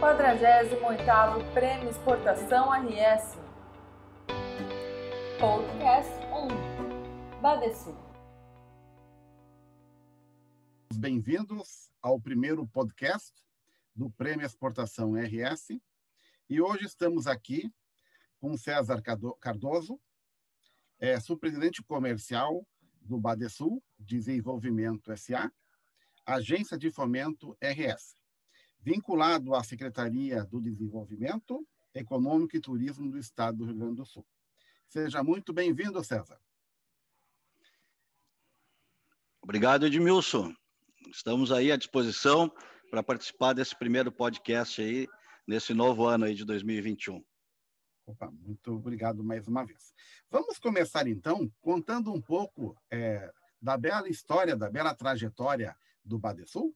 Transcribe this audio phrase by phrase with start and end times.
[0.00, 3.36] 48º Prêmio Exportação RS.
[5.38, 6.10] Podcast
[7.36, 7.40] 1.
[7.42, 7.94] Badesul.
[10.94, 13.34] Bem-vindos ao primeiro podcast
[13.94, 15.78] do Prêmio Exportação RS.
[16.48, 17.70] E hoje estamos aqui
[18.40, 19.02] com César
[19.38, 20.00] Cardoso,
[20.98, 22.66] é, superintendente comercial
[23.02, 25.52] do Badesul Desenvolvimento SA,
[26.24, 28.18] Agência de Fomento RS,
[28.82, 34.26] vinculado à Secretaria do Desenvolvimento Econômico e Turismo do Estado do Rio Grande do Sul.
[34.88, 36.40] Seja muito bem-vindo, César.
[39.42, 40.54] Obrigado, Edmilson.
[41.10, 42.52] Estamos aí à disposição
[42.90, 45.08] para participar desse primeiro podcast aí,
[45.46, 47.24] nesse novo ano aí de 2021.
[48.06, 49.94] Opa, muito obrigado mais uma vez.
[50.30, 56.74] Vamos começar, então, contando um pouco é, da bela história, da bela trajetória do Badesul?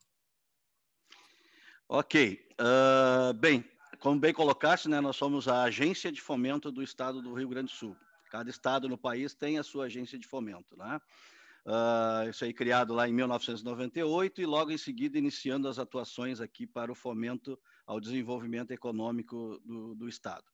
[1.96, 2.44] Ok.
[2.60, 3.64] Uh, bem,
[4.00, 7.70] como bem colocaste, né, nós somos a agência de fomento do estado do Rio Grande
[7.70, 7.96] do Sul.
[8.32, 11.00] Cada estado no país tem a sua agência de fomento, né?
[11.64, 16.66] Uh, isso aí criado lá em 1998 e logo em seguida iniciando as atuações aqui
[16.66, 20.44] para o fomento ao desenvolvimento econômico do, do Estado.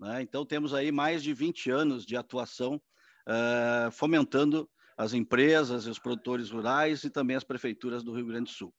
[0.00, 0.22] Né?
[0.22, 2.80] Então temos aí mais de 20 anos de atuação
[3.28, 8.56] uh, fomentando as empresas os produtores rurais e também as prefeituras do Rio Grande do
[8.56, 8.74] Sul.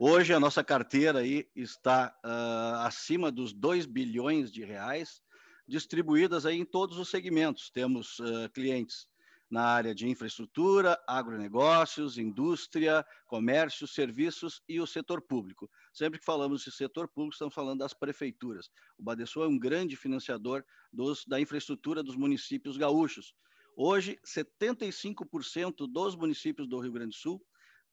[0.00, 5.20] Hoje a nossa carteira aí está uh, acima dos 2 bilhões de reais,
[5.66, 7.68] distribuídas aí em todos os segmentos.
[7.68, 9.08] Temos uh, clientes
[9.50, 15.68] na área de infraestrutura, agronegócios, indústria, comércio, serviços e o setor público.
[15.92, 18.70] Sempre que falamos de setor público, estamos falando das prefeituras.
[18.96, 23.34] O Badesul é um grande financiador dos, da infraestrutura dos municípios gaúchos.
[23.76, 27.44] Hoje, 75% dos municípios do Rio Grande do Sul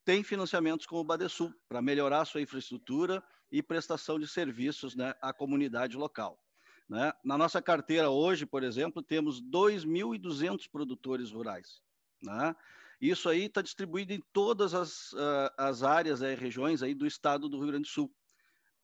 [0.06, 5.34] têm financiamentos com o Badesul para melhorar sua infraestrutura e prestação de serviços né, à
[5.34, 6.39] comunidade local.
[6.88, 7.12] Né?
[7.23, 11.81] Na nossa carteira hoje, por exemplo, temos 2.200 produtores rurais.
[12.22, 12.56] Né?
[13.02, 17.50] Isso aí está distribuído em todas as, uh, as áreas e regiões aí do estado
[17.50, 18.13] do Rio Grande do Sul,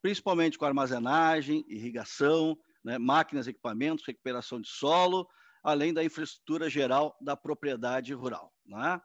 [0.02, 2.98] principalmente com armazenagem, irrigação, né?
[2.98, 5.28] máquinas, equipamentos, recuperação de solo,
[5.64, 8.52] além da infraestrutura geral da propriedade rural.
[8.66, 9.00] Né?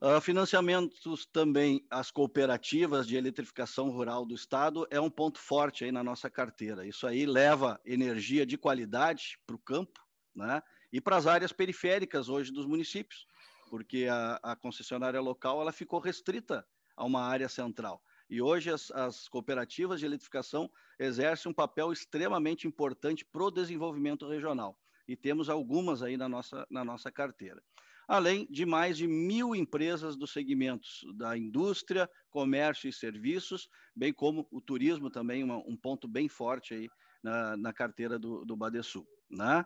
[0.00, 5.90] Uh, financiamentos também às cooperativas de eletrificação rural do estado é um ponto forte aí
[5.90, 6.86] na nossa carteira.
[6.86, 10.00] Isso aí leva energia de qualidade para o campo,
[10.32, 10.62] né?
[10.92, 13.26] E para as áreas periféricas hoje dos municípios,
[13.68, 16.64] porque a, a, concessionária local ela ficou restrita
[16.96, 18.00] a uma área central.
[18.30, 24.28] E hoje as, as cooperativas de eletrificação exercem um papel extremamente importante para o desenvolvimento
[24.28, 24.78] regional.
[25.08, 27.60] E temos algumas aí na nossa, na nossa carteira
[28.08, 34.48] além de mais de mil empresas dos segmentos da indústria, comércio e serviços, bem como
[34.50, 36.88] o turismo também, uma, um ponto bem forte aí
[37.22, 39.06] na, na carteira do, do Badesul.
[39.30, 39.62] Né?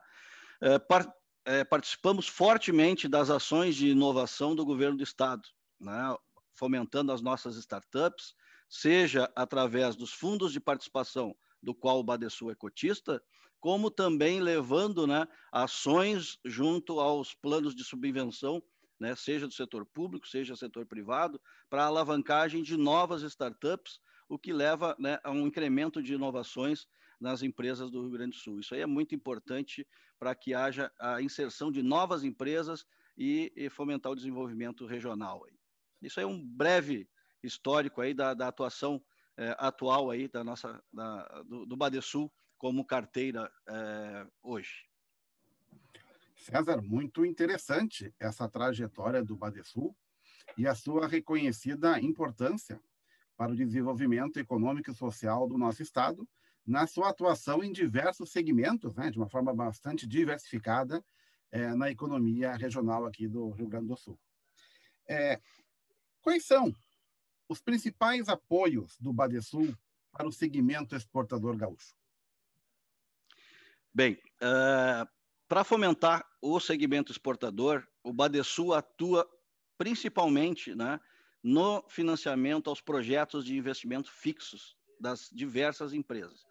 [0.61, 1.09] É, par,
[1.45, 5.43] é, participamos fortemente das ações de inovação do governo do Estado,
[5.81, 6.17] né?
[6.57, 8.35] fomentando as nossas startups,
[8.69, 11.33] seja através dos fundos de participação
[11.63, 13.23] do qual o Badesul é cotista,
[13.63, 18.61] como também levando né, ações junto aos planos de subvenção,
[18.99, 21.41] né, seja do setor público, seja do setor privado,
[21.71, 26.89] para alavancagem de novas startups, o que leva né, a um incremento de inovações
[27.21, 28.59] nas empresas do Rio Grande do Sul.
[28.59, 29.87] Isso aí é muito importante
[30.19, 32.85] para que haja a inserção de novas empresas
[33.17, 35.47] e, e fomentar o desenvolvimento regional.
[36.03, 37.09] Isso aí é um breve
[37.45, 39.01] histórico aí da, da atuação
[39.39, 42.29] é, atual aí da nossa da, do, do Badesul
[42.63, 44.89] como carteira é, hoje.
[46.37, 49.97] César, muito interessante essa trajetória do Badesul
[50.57, 52.81] e a sua reconhecida importância
[53.37, 56.25] para o desenvolvimento econômico e social do nosso Estado,
[56.65, 61.05] na sua atuação em diversos segmentos, né, de uma forma bastante diversificada
[61.51, 64.17] é, na economia regional aqui do Rio Grande do Sul.
[65.09, 65.41] É,
[66.21, 66.73] quais são
[67.49, 69.77] os principais apoios do Badesul
[70.13, 72.01] para o segmento exportador gaúcho?
[73.95, 75.07] Bem, uh,
[75.47, 79.29] para fomentar o segmento exportador, o Badesul atua
[79.77, 80.99] principalmente né,
[81.43, 86.47] no financiamento aos projetos de investimento fixos das diversas empresas,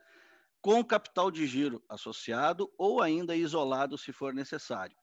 [0.61, 4.95] com capital de giro associado ou ainda isolado, se for necessário,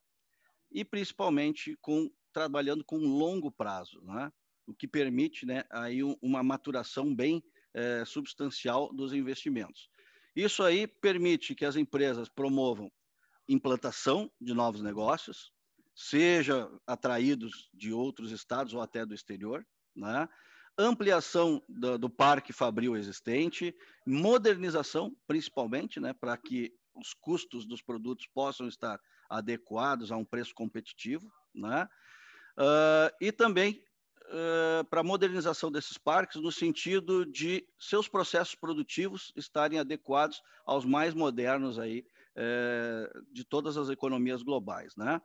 [0.71, 4.31] e principalmente com trabalhando com longo prazo, né,
[4.65, 7.43] o que permite né, aí uma maturação bem
[7.73, 9.89] é, substancial dos investimentos.
[10.39, 12.89] Isso aí permite que as empresas promovam
[13.47, 15.51] implantação de novos negócios,
[15.93, 20.29] seja atraídos de outros estados ou até do exterior, né?
[20.77, 23.75] ampliação do, do parque fabril existente,
[24.07, 28.97] modernização, principalmente, né, para que os custos dos produtos possam estar
[29.29, 31.87] adequados a um preço competitivo, né?
[32.57, 33.83] Uh, e também
[34.29, 40.85] uh, para a modernização desses parques, no sentido de seus processos produtivos estarem adequados aos
[40.85, 42.05] mais modernos aí,
[42.35, 44.95] uh, de todas as economias globais.
[44.95, 45.21] Né?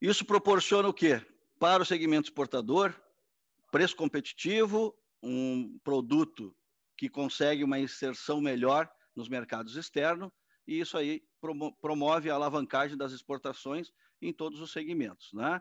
[0.00, 1.24] Isso proporciona o quê?
[1.58, 2.94] Para o segmento exportador,
[3.70, 6.54] preço competitivo, um produto
[6.96, 10.30] que consegue uma inserção melhor nos mercados externos,
[10.66, 11.22] e isso aí
[11.80, 15.32] promove a alavancagem das exportações em todos os segmentos.
[15.32, 15.60] Né?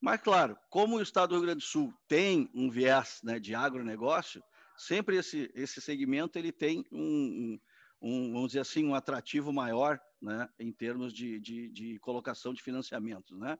[0.00, 3.54] Mas, claro, como o Estado do Rio Grande do Sul tem um viés né, de
[3.54, 4.42] agronegócio,
[4.76, 7.58] sempre esse, esse segmento ele tem um,
[8.00, 12.62] um, vamos dizer assim, um atrativo maior né, em termos de, de, de colocação de
[12.62, 13.38] financiamentos.
[13.38, 13.58] Né?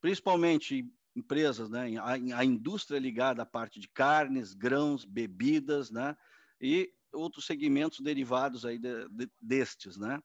[0.00, 6.16] Principalmente empresas, né, a, a, indústria ligada à parte de carnes, grãos, bebidas, né,
[6.60, 9.96] e outros segmentos derivados aí de, de, destes.
[9.96, 10.22] Né?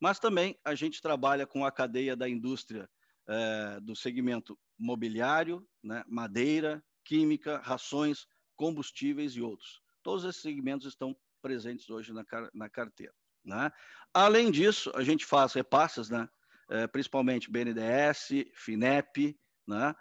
[0.00, 2.88] Mas também a gente trabalha com a cadeia da indústria
[3.26, 8.26] é, do segmento mobiliário, né, madeira, química, rações,
[8.56, 9.80] combustíveis e outros.
[10.02, 13.14] Todos esses segmentos estão presentes hoje na, na carteira.
[13.44, 13.70] Né?
[14.12, 16.28] Além disso, a gente faz repasses, né,
[16.68, 19.94] é, principalmente BNDES, FINEP, né,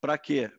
[0.00, 0.50] para quê?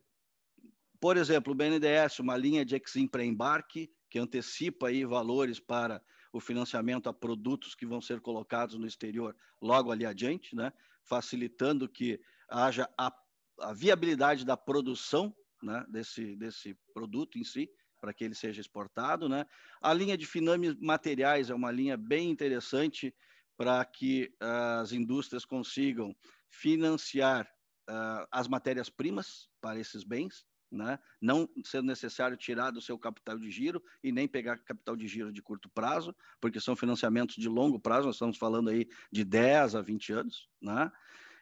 [1.00, 6.02] Por exemplo, o BNDES, uma linha de Exim para embarque, que antecipa aí valores para
[6.34, 10.72] o financiamento a produtos que vão ser colocados no exterior logo ali adiante, né?
[11.04, 13.12] facilitando que haja a,
[13.62, 15.86] a viabilidade da produção né?
[15.90, 17.70] desse, desse produto em si,
[18.00, 19.30] para que ele seja exportado.
[19.30, 19.46] Né?
[19.82, 23.14] A linha de Finame Materiais é uma linha bem interessante
[23.56, 26.16] para que uh, as indústrias consigam
[26.50, 27.46] financiar
[27.90, 30.98] uh, as matérias-primas para esses bens, né?
[31.22, 35.32] não sendo necessário tirar do seu capital de giro e nem pegar capital de giro
[35.32, 39.76] de curto prazo, porque são financiamentos de longo prazo, nós estamos falando aí de 10
[39.76, 40.92] a 20 anos, né?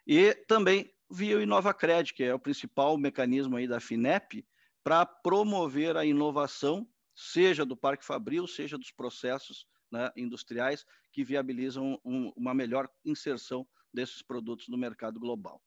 [0.05, 4.45] e também via o InovaCred, que é o principal mecanismo aí da FINEP
[4.83, 11.99] para promover a inovação, seja do Parque Fabril, seja dos processos né, industriais que viabilizam
[12.05, 15.61] um, uma melhor inserção desses produtos no mercado global.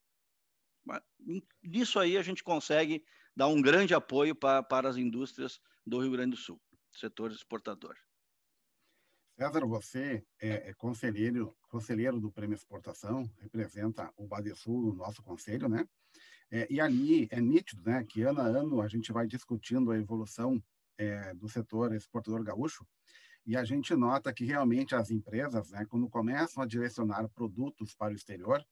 [1.61, 3.03] Nisso aí a gente consegue
[3.35, 6.61] dar um grande apoio para, para as indústrias do Rio Grande do Sul,
[6.91, 7.95] setor exportador.
[9.35, 15.67] César, você é, é conselheiro, conselheiro do Prêmio Exportação, representa o Badesul no nosso conselho,
[15.67, 15.87] né?
[16.51, 19.97] É, e ali é nítido, né, que ano a ano a gente vai discutindo a
[19.97, 20.63] evolução
[20.99, 22.85] é, do setor exportador gaúcho
[23.43, 28.13] e a gente nota que realmente as empresas, né, quando começam a direcionar produtos para
[28.13, 28.63] o exterior,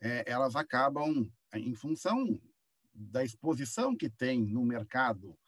[0.00, 2.40] é, elas acabam, em função
[2.92, 5.38] da exposição que tem no mercado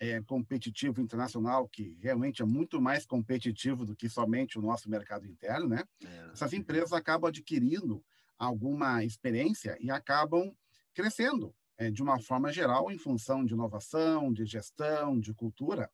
[0.00, 5.26] é, competitivo internacional, que realmente é muito mais competitivo do que somente o nosso mercado
[5.26, 5.84] interno, né?
[6.04, 6.30] É.
[6.32, 8.04] Essas empresas acabam adquirindo
[8.38, 10.54] alguma experiência e acabam
[10.94, 15.90] crescendo é, de uma forma geral em função de inovação, de gestão, de cultura,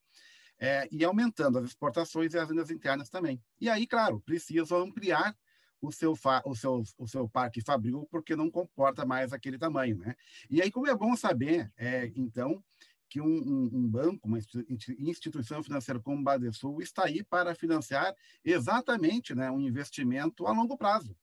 [0.58, 3.42] é, e aumentando as exportações e as vendas internas também.
[3.60, 5.36] E aí, claro, precisam ampliar
[5.80, 6.14] o seu,
[6.44, 10.14] o seu, o seu parque fabril porque não comporta mais aquele tamanho, né?
[10.48, 12.62] E aí, como é bom saber, é, então,
[13.08, 18.14] que um, um, um, banco, uma instituição financeira como o Badesul está aí para financiar
[18.44, 21.16] exatamente né, um investimento a longo prazo.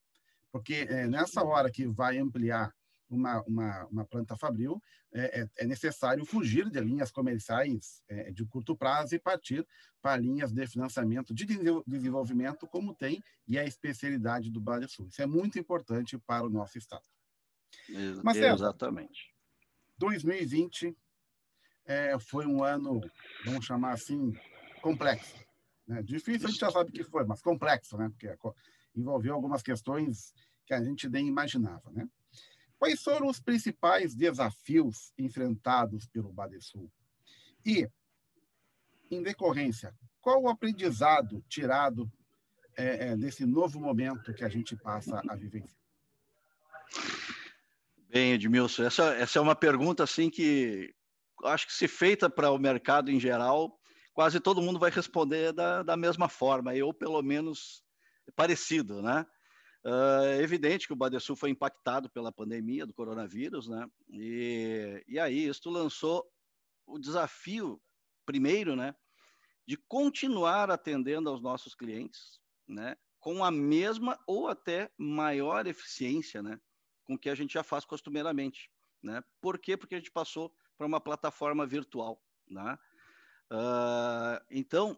[0.51, 2.73] Porque é, nessa hora que vai ampliar
[3.09, 4.81] uma, uma, uma planta fabril,
[5.13, 9.67] é, é, é, necessário fugir de linhas comerciais é, de curto prazo e partir
[10.01, 11.45] para linhas de financiamento de
[11.85, 15.07] desenvolvimento, como tem e é a especialidade do Brasil Sul.
[15.09, 17.03] Isso é muito importante para o nosso Estado.
[18.23, 19.33] Mas, Exatamente.
[19.97, 20.95] 2020
[21.85, 23.01] é, foi um ano,
[23.45, 24.33] vamos chamar assim,
[24.81, 25.35] complexo.
[25.87, 26.01] Né?
[26.03, 28.09] Difícil, a gente já sabe que foi, mas complexo, né?
[28.09, 28.33] porque
[28.95, 30.33] envolveu algumas questões
[30.65, 31.91] que a gente nem imaginava.
[31.91, 32.07] Né?
[32.77, 36.91] Quais foram os principais desafios enfrentados pelo Badesul?
[37.65, 37.87] E,
[39.09, 42.11] em decorrência, qual o aprendizado tirado
[42.75, 45.77] é, é, desse novo momento que a gente passa a vivenciar?
[48.09, 50.93] Bem, Edmilson, essa, essa é uma pergunta assim que
[51.43, 53.79] acho que se feita para o mercado em geral,
[54.13, 57.83] quase todo mundo vai responder da, da mesma forma, ou pelo menos
[58.35, 59.25] parecido, né?
[59.83, 63.87] Uh, é evidente que o Badesul foi impactado pela pandemia do coronavírus, né?
[64.09, 66.23] E, e aí isso lançou
[66.85, 67.81] o desafio,
[68.25, 68.93] primeiro, né,
[69.67, 76.59] de continuar atendendo aos nossos clientes, né, com a mesma ou até maior eficiência, né,
[77.05, 78.69] com que a gente já faz costumeiramente,
[79.01, 79.23] né?
[79.39, 79.75] Por quê?
[79.77, 82.19] Porque a gente passou para uma plataforma virtual,
[82.49, 82.75] Né?
[83.51, 84.97] Uh, então,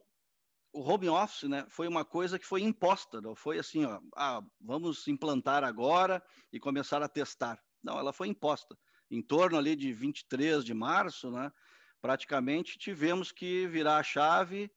[0.72, 4.42] o home office né, foi uma coisa que foi imposta, não foi assim, ó, ah,
[4.62, 6.24] vamos implantar agora
[6.54, 7.62] e começar a testar.
[7.84, 8.78] Não, ela foi imposta.
[9.12, 11.52] Em torno ali de 23 de março, né,
[12.02, 14.72] praticamente tivemos que virar a chave,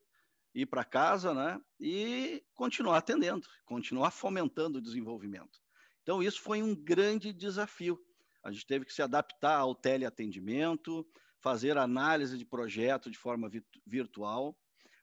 [0.54, 5.60] ir para casa né, e continuar atendendo, continuar fomentando o desenvolvimento.
[6.02, 7.96] Então, isso foi um grande desafio.
[8.46, 11.04] A gente teve que se adaptar ao teleatendimento,
[11.40, 13.50] fazer análise de projeto de forma
[13.84, 14.56] virtual,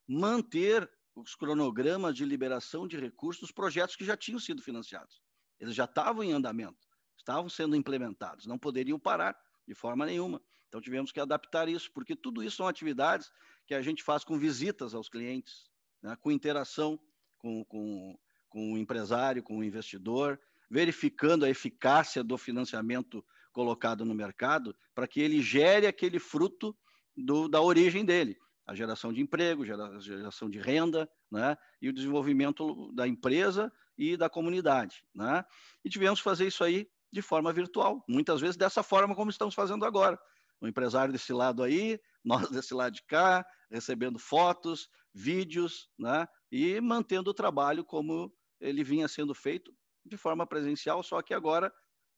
[0.08, 5.20] manter os cronogramas de liberação de recursos dos projetos que já tinham sido financiados.
[5.60, 10.40] Eles já estavam em andamento, estavam sendo implementados, não poderiam parar de forma nenhuma.
[10.68, 13.30] Então tivemos que adaptar isso, porque tudo isso são atividades
[13.66, 15.70] que a gente faz com visitas aos clientes,
[16.02, 16.98] né, com interação
[17.36, 20.40] com, com, com o empresário, com o investidor,
[20.74, 26.76] verificando a eficácia do financiamento colocado no mercado para que ele gere aquele fruto
[27.16, 31.56] do, da origem dele, a geração de emprego, geração de renda, né?
[31.80, 35.04] e o desenvolvimento da empresa e da comunidade.
[35.14, 35.44] Né?
[35.84, 39.54] E tivemos que fazer isso aí de forma virtual, muitas vezes dessa forma como estamos
[39.54, 40.18] fazendo agora.
[40.60, 46.26] O empresário desse lado aí, nós desse lado de cá, recebendo fotos, vídeos, né?
[46.50, 49.72] e mantendo o trabalho como ele vinha sendo feito
[50.04, 51.72] de forma presencial, só que agora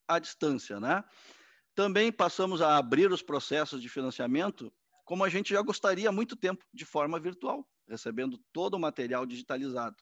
[0.08, 0.80] à distância.
[0.80, 1.04] Né?
[1.74, 4.72] Também passamos a abrir os processos de financiamento
[5.06, 9.24] como a gente já gostaria há muito tempo, de forma virtual, recebendo todo o material
[9.24, 9.96] digitalizado.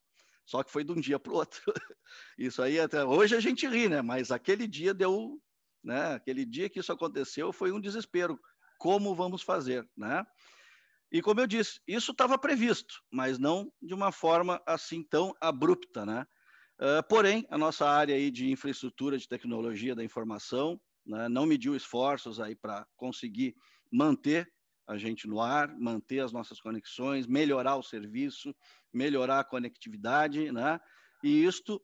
[0.47, 1.61] Só que foi de um dia para o outro.
[2.39, 4.01] Isso aí até hoje a gente ri, né?
[4.01, 5.39] Mas aquele dia deu,
[5.83, 6.15] né?
[6.15, 8.41] Aquele dia que isso aconteceu foi um desespero.
[8.79, 10.25] Como vamos fazer, né?
[11.13, 16.05] E como eu disse, isso estava previsto, mas não de uma forma assim tão abrupta,
[16.05, 16.27] né?
[16.79, 21.77] Uh, porém, a nossa área aí de infraestrutura de tecnologia da informação né, não mediu
[21.77, 23.55] esforços aí para conseguir
[23.91, 24.53] manter
[24.87, 28.55] a gente no ar, manter as nossas conexões, melhorar o serviço,
[28.93, 30.79] melhorar a conectividade, né?
[31.23, 31.83] E isto,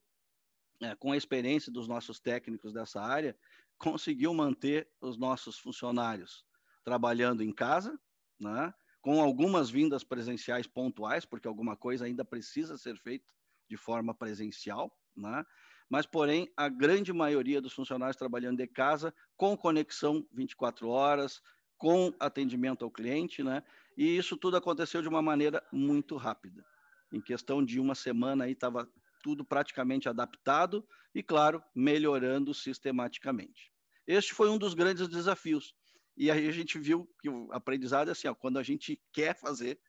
[0.82, 3.38] é, com a experiência dos nossos técnicos dessa área,
[3.78, 6.44] conseguiu manter os nossos funcionários
[6.84, 7.98] trabalhando em casa,
[8.38, 8.72] né?
[9.00, 13.24] com algumas vindas presenciais pontuais, porque alguma coisa ainda precisa ser feita
[13.70, 15.46] de forma presencial, né?
[15.90, 21.40] mas, porém, a grande maioria dos funcionários trabalhando de casa, com conexão 24 horas,
[21.78, 23.62] com atendimento ao cliente, né?
[23.96, 26.64] E isso tudo aconteceu de uma maneira muito rápida.
[27.12, 28.88] Em questão de uma semana aí estava
[29.22, 33.72] tudo praticamente adaptado e, claro, melhorando sistematicamente.
[34.06, 35.74] Este foi um dos grandes desafios.
[36.16, 39.34] E aí a gente viu que o aprendizado é assim, ó, quando a gente quer
[39.34, 39.80] fazer,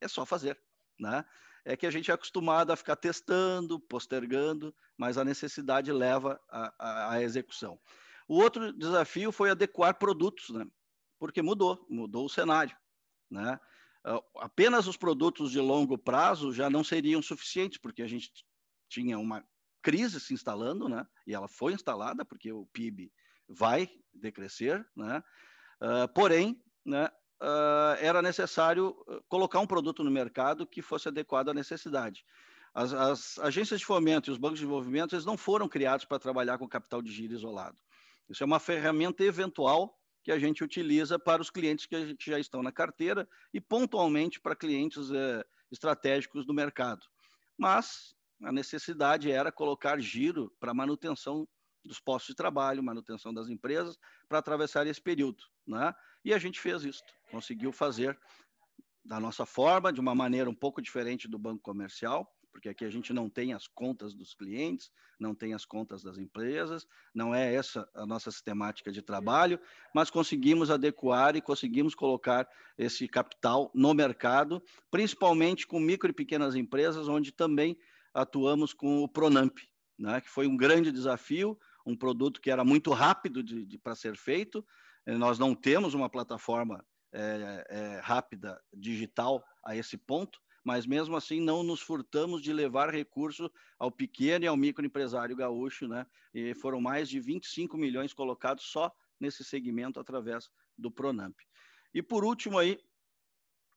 [0.00, 0.58] é só fazer,
[0.98, 1.24] né?
[1.64, 6.40] É que a gente é acostumado a ficar testando, postergando, mas a necessidade leva
[6.78, 7.78] à execução.
[8.28, 10.66] O outro desafio foi adequar produtos, né?
[11.18, 12.76] porque mudou, mudou o cenário.
[13.30, 13.58] Né?
[14.04, 18.30] Ah, apenas os produtos de longo prazo já não seriam suficientes, porque a gente
[18.88, 19.44] tinha uma
[19.82, 21.06] crise se instalando, né?
[21.26, 23.12] e ela foi instalada, porque o PIB
[23.48, 25.22] vai decrescer, né?
[25.82, 27.08] Uh, porém, né,
[27.40, 28.96] uh, era necessário
[29.28, 32.24] colocar um produto no mercado que fosse adequado à necessidade.
[32.72, 36.18] As, as, agências de fomento e os bancos de desenvolvimento eles não foram criados para
[36.18, 37.76] trabalhar com capital de giro isolado.
[38.28, 42.30] Isso é uma ferramenta eventual que a gente utiliza para os clientes que a gente
[42.30, 45.08] já estão na carteira e pontualmente para clientes
[45.70, 47.04] estratégicos do mercado.
[47.56, 51.48] Mas a necessidade era colocar giro para manutenção
[51.84, 55.42] dos postos de trabalho, manutenção das empresas, para atravessar esse período.
[55.66, 55.92] Né?
[56.24, 58.18] E a gente fez isso, conseguiu fazer
[59.04, 62.90] da nossa forma, de uma maneira um pouco diferente do banco comercial, porque aqui a
[62.90, 67.54] gente não tem as contas dos clientes, não tem as contas das empresas, não é
[67.54, 69.58] essa a nossa sistemática de trabalho,
[69.94, 76.54] mas conseguimos adequar e conseguimos colocar esse capital no mercado, principalmente com micro e pequenas
[76.54, 77.78] empresas, onde também
[78.12, 79.58] atuamos com o Pronamp,
[79.98, 83.42] né, que foi um grande desafio, um produto que era muito rápido
[83.82, 84.64] para ser feito.
[85.06, 91.16] Eh, nós não temos uma plataforma é, é, rápida digital a esse ponto, mas mesmo
[91.16, 96.06] assim não nos furtamos de levar recurso ao pequeno e ao microempresário gaúcho, né?
[96.32, 101.36] E foram mais de 25 milhões colocados só nesse segmento através do Pronamp.
[101.92, 102.78] E por último aí,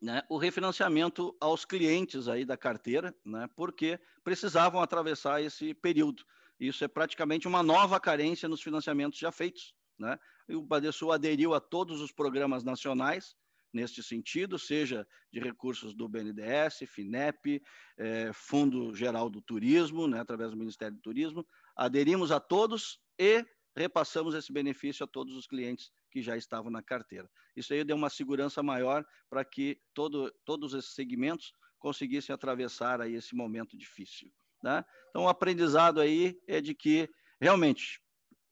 [0.01, 6.23] né, o refinanciamento aos clientes aí da carteira, né, porque precisavam atravessar esse período.
[6.59, 9.73] Isso é praticamente uma nova carência nos financiamentos já feitos.
[9.97, 10.17] Né?
[10.47, 13.35] E o Badesul aderiu a todos os programas nacionais
[13.73, 17.61] neste sentido, seja de recursos do BNDES, FINEP,
[17.97, 21.45] eh, Fundo Geral do Turismo, né, através do Ministério do Turismo.
[21.75, 23.43] Aderimos a todos e
[23.75, 27.27] repassamos esse benefício a todos os clientes que já estavam na carteira.
[27.55, 33.15] Isso aí deu uma segurança maior para que todo, todos esses segmentos conseguissem atravessar aí
[33.15, 34.31] esse momento difícil.
[34.61, 34.85] Né?
[35.09, 37.09] Então, o aprendizado aí é de que,
[37.41, 37.99] realmente,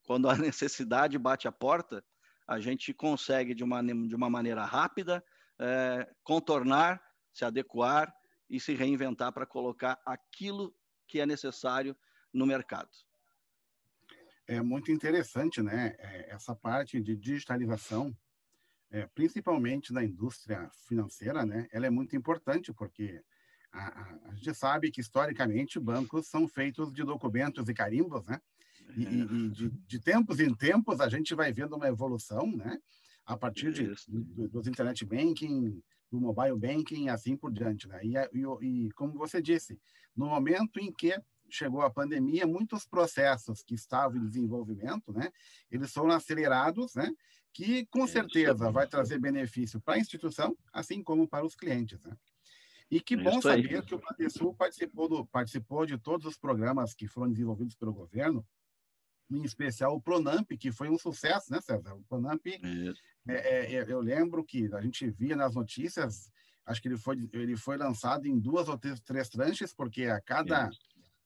[0.04, 2.04] quando a necessidade bate a porta,
[2.48, 5.24] a gente consegue, de uma, de uma maneira rápida,
[5.60, 7.02] é, contornar,
[7.34, 8.14] se adequar
[8.50, 10.76] e se reinventar para colocar aquilo
[11.08, 11.96] que é necessário
[12.34, 12.90] no mercado.
[14.48, 15.96] É muito interessante, né?
[15.98, 18.16] É, essa parte de digitalização,
[18.90, 21.68] é, principalmente na indústria financeira, né?
[21.72, 23.24] Ela é muito importante porque
[23.72, 28.42] a, a, a, gente sabe que historicamente bancos são feitos de documentos e carimbos, né?
[28.96, 32.78] E, e, e de, de, tempos em tempos a gente vai vendo uma evolução, né?
[33.26, 38.02] A partir de, do, dos internet banking, do mobile banking e assim por diante, né?
[38.04, 39.80] E, e, e como você disse,
[40.16, 41.18] no momento em que
[41.50, 45.32] chegou a pandemia, muitos processos que estavam em desenvolvimento, né?
[45.70, 47.12] Eles foram acelerados, né?
[47.54, 52.16] Que com certeza vai trazer benefício para a instituição, assim como para os clientes, né?
[52.90, 57.08] E que bom saber que o Bandesul participou, do, participou de todos os programas que
[57.08, 58.46] foram desenvolvidos pelo governo,
[59.32, 61.94] em especial o Pronamp, que foi um sucesso, né, César?
[61.94, 62.60] O Pronamp, é,
[63.28, 66.32] é, é, eu lembro que a gente via nas notícias,
[66.66, 70.20] acho que ele foi, ele foi lançado em duas ou três, três tranches, porque a
[70.22, 70.70] cada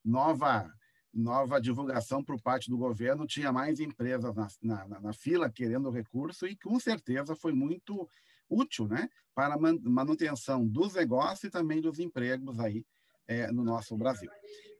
[0.03, 0.71] nova
[1.13, 6.45] nova divulgação por parte do governo tinha mais empresas na, na, na fila querendo recurso
[6.45, 8.09] e com certeza foi muito
[8.49, 12.85] útil, né, para a manutenção dos negócios e também dos empregos aí
[13.27, 14.29] é, no nosso Brasil.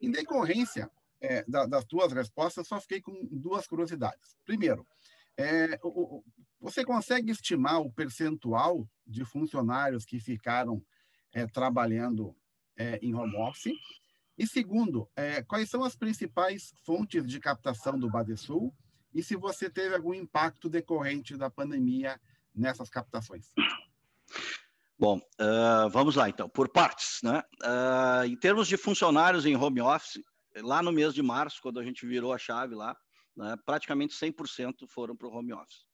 [0.00, 4.36] Em decorrência é, da, das tuas respostas, só fiquei com duas curiosidades.
[4.44, 4.86] Primeiro,
[5.36, 6.22] é, o,
[6.60, 10.82] você consegue estimar o percentual de funcionários que ficaram
[11.32, 12.34] é, trabalhando
[12.76, 13.74] é, em home office?
[14.38, 18.74] E segundo, é, quais são as principais fontes de captação do Badesul
[19.14, 22.20] e se você teve algum impacto decorrente da pandemia
[22.54, 23.50] nessas captações?
[24.98, 27.20] Bom, uh, vamos lá então, por partes.
[27.22, 27.42] Né?
[27.62, 30.22] Uh, em termos de funcionários em home office,
[30.62, 32.96] lá no mês de março, quando a gente virou a chave lá,
[33.36, 35.84] né, praticamente 100% foram para o home office.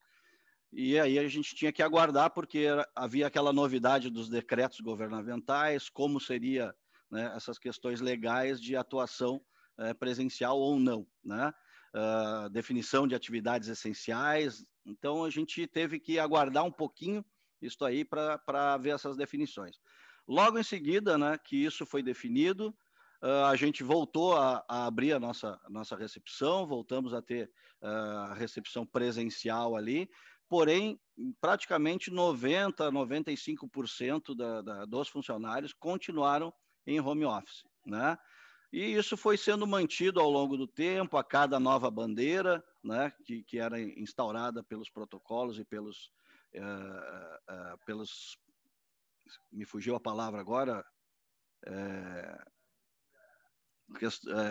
[0.72, 6.18] E aí a gente tinha que aguardar, porque havia aquela novidade dos decretos governamentais, como
[6.18, 6.74] seria
[7.10, 9.42] né, essas questões legais de atuação
[9.78, 11.52] uh, presencial ou não, né?
[11.94, 17.24] Uh, definição de atividades essenciais, então, a gente teve que aguardar um pouquinho
[17.60, 19.76] isso aí para ver essas definições.
[20.26, 22.76] Logo em seguida, né, que isso foi definido,
[23.22, 27.86] uh, a gente voltou a, a, abrir a nossa, nossa recepção, voltamos a ter uh,
[27.86, 30.10] a recepção presencial ali,
[30.48, 31.00] porém,
[31.40, 36.52] praticamente 90%, 95% da, da, dos funcionários continuaram
[36.86, 38.18] em home office, né?
[38.72, 43.42] E isso foi sendo mantido ao longo do tempo, a cada nova bandeira, né, que,
[43.44, 46.10] que era instaurada pelos protocolos e pelos,
[46.54, 48.38] uh, pelos.
[49.52, 50.82] Me fugiu a palavra agora.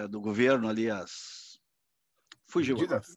[0.10, 1.60] Do governo ali, as.
[2.48, 2.76] Fugiu.
[2.76, 3.16] Medidas.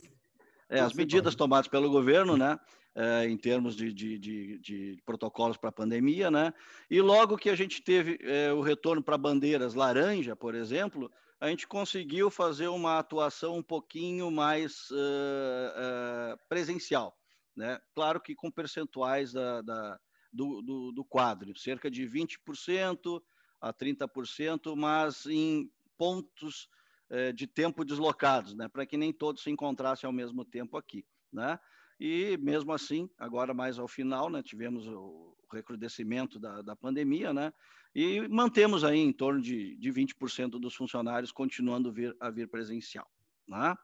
[0.68, 2.58] É, as medidas tomadas pelo governo, né?
[2.94, 6.54] é, em termos de, de, de, de protocolos para a pandemia, né?
[6.88, 11.10] E logo que a gente teve é, o retorno para bandeiras laranja, por exemplo,
[11.40, 17.16] a gente conseguiu fazer uma atuação um pouquinho mais uh, uh, presencial,
[17.56, 17.80] né?
[17.94, 19.98] Claro que com percentuais da, da
[20.32, 23.22] do, do, do, quadro, cerca de 20%
[23.60, 26.68] a 30%, mas em pontos
[27.10, 28.68] uh, de tempo deslocados, né?
[28.68, 31.58] Para que nem todos se encontrassem ao mesmo tempo aqui, né?
[31.98, 37.52] E mesmo assim, agora mais ao final, né, tivemos o recrudescimento da, da pandemia, né,
[37.94, 43.08] e mantemos aí em torno de, de 20% dos funcionários continuando vir, a vir presencial.
[43.46, 43.74] Né?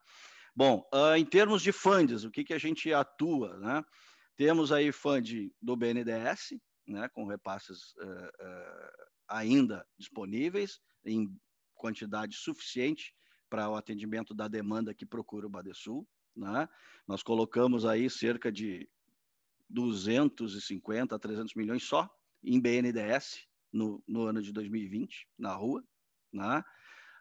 [0.54, 3.56] Bom, uh, em termos de funds, o que, que a gente atua?
[3.58, 3.84] Né?
[4.36, 11.32] Temos aí fund do BNDES, né, com repasses uh, uh, ainda disponíveis em
[11.80, 13.14] quantidade suficiente
[13.48, 16.06] para o atendimento da demanda que procura o Badesul.
[16.36, 16.68] Né?
[17.08, 18.88] Nós colocamos aí cerca de
[19.68, 22.08] 250 a 300 milhões só
[22.44, 25.82] em BNDES no, no ano de 2020, na rua.
[26.32, 26.62] Né?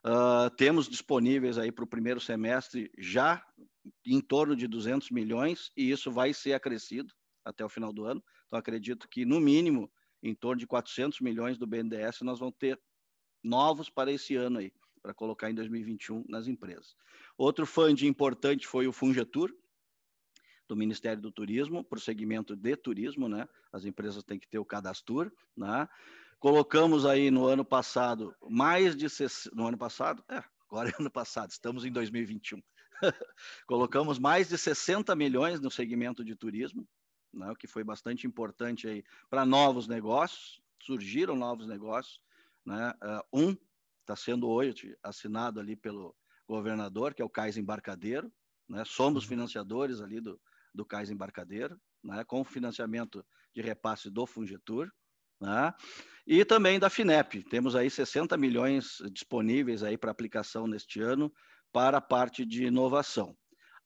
[0.06, 3.43] Uh, temos disponíveis aí para o primeiro semestre já
[4.06, 8.24] em torno de 200 milhões e isso vai ser acrescido até o final do ano.
[8.45, 9.91] Então, acredito que, no mínimo,
[10.22, 12.80] em torno de 400 milhões do BNDES nós vamos ter
[13.43, 14.71] novos para esse ano aí
[15.02, 16.95] para colocar em 2021 nas empresas.
[17.38, 19.54] Outro fund importante foi o Fungetur,
[20.67, 23.47] do Ministério do Turismo, para o segmento de turismo, né?
[23.73, 25.88] As empresas têm que ter o cadastro, né?
[26.38, 29.08] Colocamos aí no ano passado mais de
[29.52, 32.62] no ano passado, é, agora é ano passado, estamos em 2021.
[33.65, 36.88] colocamos mais de 60 milhões no segmento de turismo,
[37.34, 42.19] né, o que foi bastante importante aí para novos negócios, surgiram novos negócios,
[42.69, 43.58] né, uh, um
[44.01, 46.15] está sendo hoje assinado ali pelo
[46.47, 48.32] governador, que é o Cais Embarcadeiro,
[48.67, 49.29] né, somos uhum.
[49.29, 50.39] financiadores ali do,
[50.73, 54.91] do Cais Embarcadeiro, né, com financiamento de repasse do Fungitur,
[55.41, 55.73] né,
[56.27, 61.34] e também da FINEP, temos aí 60 milhões disponíveis aí para aplicação neste ano
[61.73, 63.36] para a parte de inovação.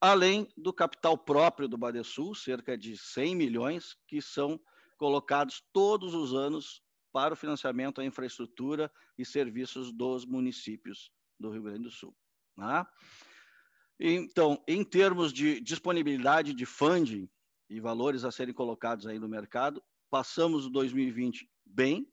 [0.02, 4.60] Além do capital próprio do Badesul, cerca de 100 milhões, que são
[4.98, 6.83] colocados todos os anos
[7.13, 12.13] para o financiamento à infraestrutura e serviços dos municípios do Rio Grande do Sul.
[12.58, 12.86] Né?
[13.99, 17.30] Então, em termos de disponibilidade de funding
[17.69, 22.12] e valores a serem colocados aí no mercado, passamos o 2020 bem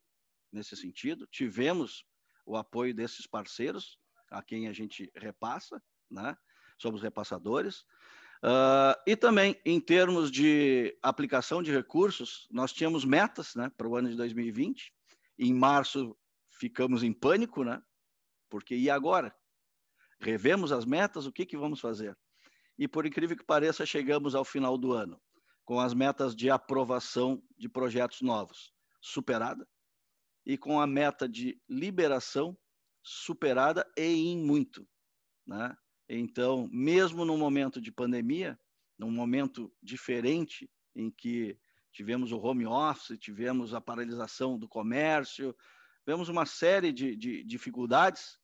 [0.52, 2.04] nesse sentido, tivemos
[2.44, 3.98] o apoio desses parceiros
[4.30, 6.36] a quem a gente repassa, né?
[6.78, 7.84] somos repassadores.
[8.42, 13.96] Uh, e também, em termos de aplicação de recursos, nós tínhamos metas né, para o
[13.96, 14.92] ano de 2020.
[15.38, 16.16] Em março,
[16.50, 17.82] ficamos em pânico, né?
[18.48, 19.34] Porque e agora?
[20.20, 22.16] Revemos as metas, o que, que vamos fazer?
[22.78, 25.20] E, por incrível que pareça, chegamos ao final do ano
[25.64, 29.64] com as metas de aprovação de projetos novos superada
[30.44, 32.58] e com a meta de liberação
[33.02, 34.84] superada e em muito,
[35.46, 35.72] né?
[36.12, 38.58] Então, mesmo no momento de pandemia,
[38.98, 41.56] num momento diferente em que
[41.92, 45.56] tivemos o home office, tivemos a paralisação do comércio,
[46.00, 48.40] tivemos uma série de, de dificuldades,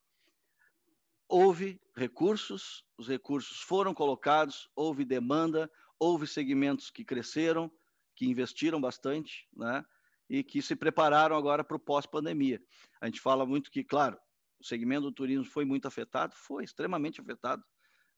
[1.28, 7.68] houve recursos, os recursos foram colocados, houve demanda, houve segmentos que cresceram,
[8.14, 9.84] que investiram bastante, né?
[10.30, 12.62] E que se prepararam agora para o pós-pandemia.
[13.00, 14.16] A gente fala muito que, claro,
[14.58, 16.34] o segmento do turismo foi muito afetado?
[16.34, 17.64] Foi extremamente afetado.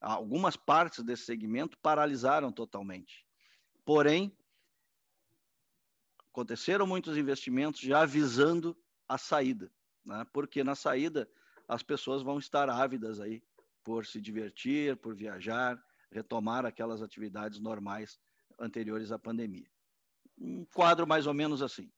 [0.01, 3.27] Algumas partes desse segmento paralisaram totalmente.
[3.85, 4.37] Porém,
[6.31, 8.77] aconteceram muitos investimentos já avisando
[9.09, 9.73] a saída,
[10.05, 10.25] né?
[10.33, 11.29] porque na saída
[11.67, 13.43] as pessoas vão estar ávidas aí
[13.83, 18.21] por se divertir, por viajar, retomar aquelas atividades normais
[18.59, 19.69] anteriores à pandemia.
[20.39, 21.91] Um quadro mais ou menos assim.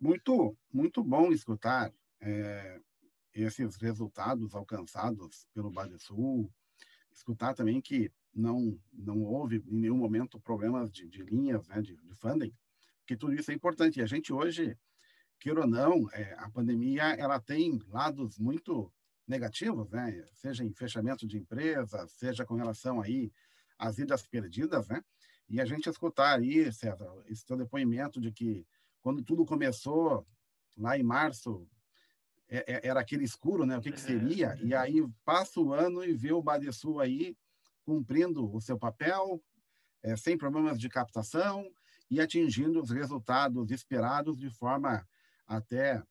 [0.00, 2.80] Muito, muito bom escutar é,
[3.34, 6.50] esses resultados alcançados pelo Badesul,
[7.12, 11.96] escutar também que não não houve em nenhum momento problemas de, de linhas né, de,
[11.96, 12.52] de, funding,
[13.06, 13.98] que tudo isso é importante.
[13.98, 14.76] E a gente hoje,
[15.38, 18.92] queira ou não, é, a pandemia ela tem lados muito
[19.26, 20.24] negativos, né?
[20.34, 23.32] Seja em fechamento de empresas, seja com relação aí
[23.78, 25.02] às vidas perdidas, né?
[25.48, 28.66] E a gente escutar aí, César, esse teu depoimento de que
[29.00, 30.26] quando tudo começou
[30.76, 31.68] lá em março
[32.48, 33.76] é, é, era aquele escuro, né?
[33.76, 34.58] O que, que seria?
[34.62, 37.36] E aí passa o ano e vê o Badesul aí
[37.84, 39.42] cumprindo o seu papel,
[40.02, 41.70] é, sem problemas de captação
[42.10, 45.06] e atingindo os resultados esperados de forma
[45.46, 46.02] até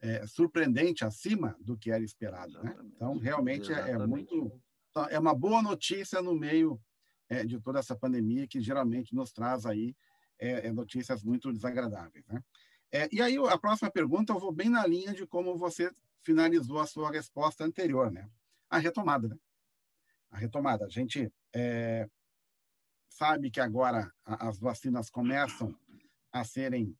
[0.00, 2.62] é, surpreendente, acima do que era esperado.
[2.62, 2.76] Né?
[2.84, 4.60] Então, realmente é, é muito.
[5.08, 6.80] É uma boa notícia no meio
[7.28, 9.94] é, de toda essa pandemia que geralmente nos traz aí
[10.38, 12.26] é, é notícias muito desagradáveis.
[12.26, 12.42] Né?
[12.92, 16.78] É, e aí, a próxima pergunta, eu vou bem na linha de como você finalizou
[16.78, 18.28] a sua resposta anterior, né?
[18.68, 19.36] A retomada, né?
[20.30, 20.86] A retomada.
[20.86, 22.08] A gente é,
[23.08, 25.74] sabe que agora as vacinas começam
[26.32, 26.96] a serem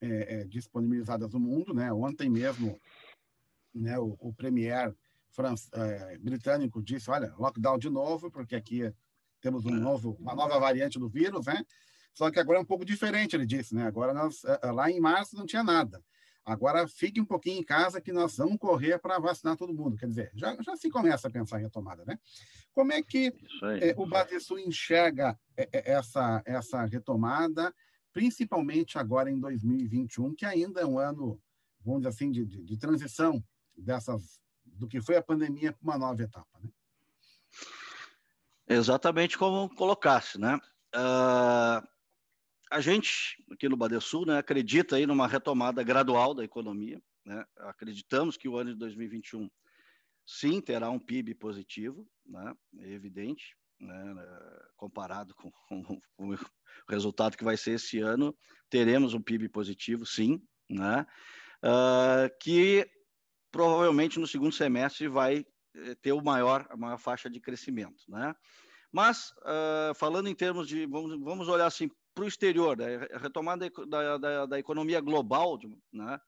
[0.00, 1.92] é, é, disponibilizadas no mundo, né?
[1.92, 2.80] Ontem mesmo,
[3.74, 4.94] né, o, o premier
[5.72, 8.92] é, britânico disse, olha, lockdown de novo, porque aqui
[9.40, 11.64] temos um novo, uma nova variante do vírus, né?
[12.14, 13.86] Só que agora é um pouco diferente, ele disse, né?
[13.86, 16.02] Agora nós, eh, eh, lá em março não tinha nada.
[16.44, 19.96] Agora fique um pouquinho em casa que nós vamos correr para vacinar todo mundo.
[19.96, 22.18] Quer dizer, já, já se começa a pensar em retomada, né?
[22.72, 23.32] Como é que
[23.80, 27.74] é, o Badesul enxerga essa, essa retomada,
[28.12, 31.40] principalmente agora em 2021, que ainda é um ano,
[31.84, 33.42] vamos dizer assim, de, de, de transição
[33.76, 36.70] dessas, do que foi a pandemia para uma nova etapa, né?
[38.68, 40.56] Exatamente como colocasse, né?
[40.94, 41.86] Uh,
[42.70, 47.02] a gente, aqui no Badesul, né, acredita aí numa retomada gradual da economia.
[47.24, 47.44] Né?
[47.58, 49.50] Acreditamos que o ano de 2021,
[50.24, 52.54] sim, terá um PIB positivo, né?
[52.78, 54.14] é evidente, né?
[54.76, 56.38] comparado com, com, com, o
[56.88, 58.36] resultado que vai ser esse ano,
[58.70, 61.04] teremos um PIB positivo, sim, né?
[61.62, 62.88] Uh, que
[63.50, 68.02] provavelmente no segundo semestre vai eh, ter o maior, a maior faixa de crescimento.
[68.08, 68.34] Né?
[68.92, 73.08] Mas, uh, falando em termos de, vamos, vamos olhar assim para o exterior, né?
[73.14, 75.58] a retomada da, da, da economia global,
[75.90, 76.20] né?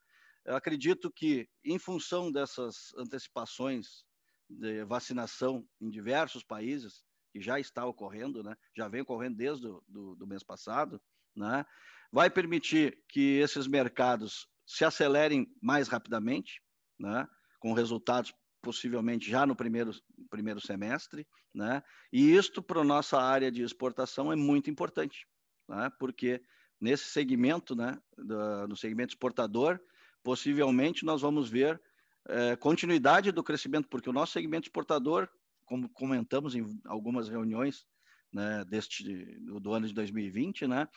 [0.46, 4.02] eu acredito que, em função dessas antecipações
[4.48, 8.56] de vacinação em diversos países, que já está ocorrendo, né?
[8.74, 10.98] já vem ocorrendo desde o mês passado,
[11.36, 11.62] né?
[12.10, 16.62] vai permitir que esses mercados se acelerem mais rapidamente,
[16.98, 17.28] né?
[17.60, 19.90] com resultados possivelmente já no primeiro,
[20.30, 21.82] primeiro semestre, né?
[22.12, 25.26] E isto para nossa área de exportação é muito importante,
[25.68, 25.90] né?
[25.98, 26.42] Porque
[26.80, 29.80] nesse segmento, né, do, no segmento exportador,
[30.22, 31.80] possivelmente nós vamos ver
[32.28, 35.28] é, continuidade do crescimento, porque o nosso segmento exportador,
[35.64, 37.86] como comentamos em algumas reuniões
[38.32, 39.04] né, deste
[39.40, 40.88] do ano de 2020, né,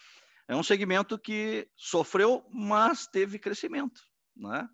[0.48, 4.02] é um segmento que sofreu, mas teve crescimento,
[4.36, 4.68] né?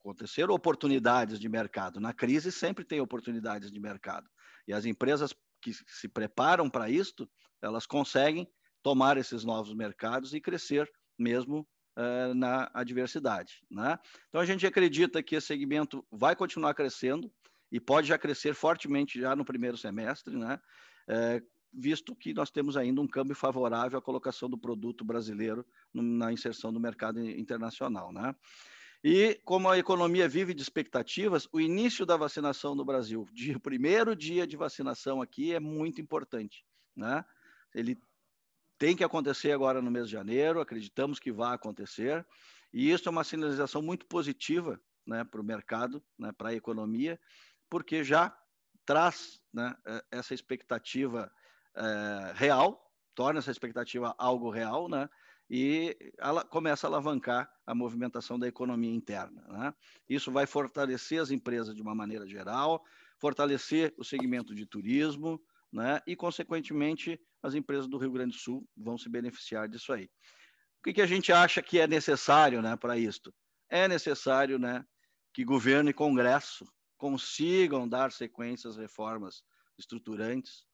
[0.00, 1.98] Aconteceram oportunidades de mercado.
[1.98, 4.28] Na crise sempre tem oportunidades de mercado.
[4.68, 7.28] E as empresas que se preparam para isto,
[7.62, 8.46] elas conseguem
[8.82, 13.64] tomar esses novos mercados e crescer mesmo uh, na adversidade.
[13.70, 13.98] Né?
[14.28, 17.32] Então a gente acredita que esse segmento vai continuar crescendo
[17.72, 20.60] e pode já crescer fortemente já no primeiro semestre, né?
[21.08, 26.32] Uh, visto que nós temos ainda um câmbio favorável à colocação do produto brasileiro na
[26.32, 28.12] inserção do mercado internacional.
[28.12, 28.32] Né?
[29.06, 34.16] E como a economia vive de expectativas, o início da vacinação no Brasil, de primeiro
[34.16, 36.64] dia de vacinação aqui, é muito importante.
[36.96, 37.22] Né?
[37.74, 38.00] Ele
[38.78, 42.26] tem que acontecer agora no mês de janeiro, acreditamos que vai acontecer,
[42.72, 47.20] e isso é uma sinalização muito positiva né, para o mercado, né, para a economia,
[47.68, 48.34] porque já
[48.86, 49.76] traz né,
[50.10, 51.30] essa expectativa
[51.76, 55.10] é, real, torna essa expectativa algo real, né?
[55.48, 59.44] E ela começa a alavancar a movimentação da economia interna.
[59.48, 59.74] Né?
[60.08, 62.82] Isso vai fortalecer as empresas de uma maneira geral,
[63.20, 65.40] fortalecer o segmento de turismo,
[65.72, 66.00] né?
[66.06, 70.04] E, consequentemente, as empresas do Rio Grande do Sul vão se beneficiar disso aí.
[70.04, 73.34] O que, que a gente acha que é necessário, né, para isto?
[73.68, 74.84] É necessário, né,
[75.32, 76.64] que governo e Congresso
[76.96, 79.42] consigam dar sequência às reformas
[79.76, 80.64] estruturantes,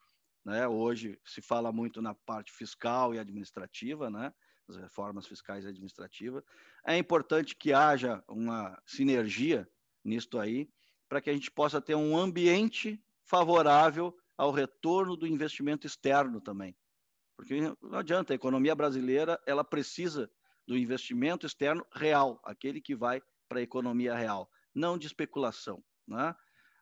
[0.45, 0.69] né?
[0.69, 4.33] Hoje se fala muito na parte fiscal e administrativa, né?
[4.71, 6.43] As reformas fiscais e administrativas.
[6.87, 9.69] É importante que haja uma sinergia
[10.05, 10.71] nisto aí,
[11.09, 16.75] para que a gente possa ter um ambiente favorável ao retorno do investimento externo também.
[17.37, 20.31] Porque não adianta, a economia brasileira ela precisa
[20.67, 25.83] do investimento externo real, aquele que vai para a economia real, não de especulação.
[26.07, 26.35] Né?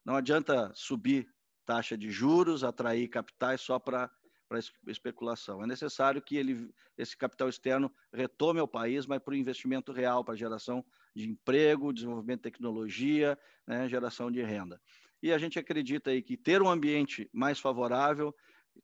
[0.04, 1.28] Não adianta subir
[1.64, 4.10] taxa de juros, atrair capitais só para
[4.48, 5.62] para especulação.
[5.62, 10.24] É necessário que ele, esse capital externo retome ao país, mas para o investimento real,
[10.24, 10.84] para geração
[11.14, 14.80] de emprego, desenvolvimento de tecnologia, né, geração de renda.
[15.22, 18.34] E a gente acredita aí que ter um ambiente mais favorável,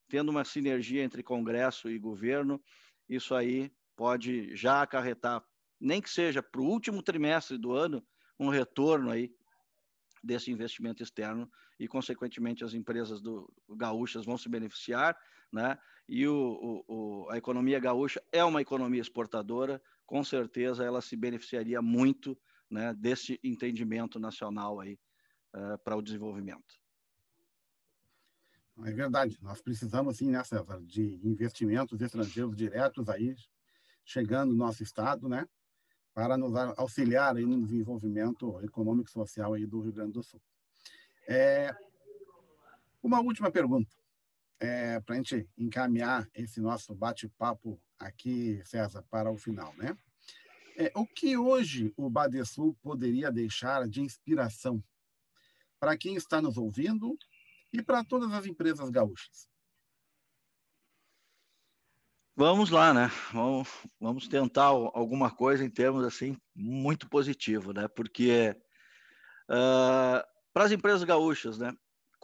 [0.09, 2.62] tendo uma sinergia entre Congresso e governo,
[3.09, 5.42] isso aí pode já acarretar,
[5.81, 8.05] nem que seja para o último trimestre do ano,
[8.38, 9.33] um retorno aí
[10.22, 15.16] desse investimento externo e, consequentemente, as empresas do, gaúchas vão se beneficiar,
[15.54, 15.78] né?
[16.08, 21.80] E o, o, a economia gaúcha é uma economia exportadora, com certeza ela se beneficiaria
[21.80, 22.36] muito
[22.70, 24.98] né, desse entendimento nacional aí
[25.54, 26.74] uh, para o desenvolvimento.
[28.84, 33.36] É verdade, nós precisamos sim, né, César, de investimentos estrangeiros diretos aí,
[34.04, 35.46] chegando no nosso estado, né,
[36.12, 40.42] para nos auxiliar aí no desenvolvimento econômico e social aí do Rio Grande do Sul.
[41.28, 41.74] É,
[43.00, 43.94] uma última pergunta,
[44.60, 49.96] é, para a gente encaminhar esse nosso bate-papo aqui, César, para o final, né?
[50.76, 54.82] É, o que hoje o Badesul poderia deixar de inspiração
[55.78, 57.16] para quem está nos ouvindo
[57.72, 59.48] e para todas as empresas gaúchas?
[62.36, 63.08] Vamos lá, né?
[63.32, 63.68] Vamos,
[64.00, 67.86] vamos tentar alguma coisa em termos assim muito positivo, né?
[67.86, 68.56] Porque
[69.48, 71.72] uh, para as empresas gaúchas, né?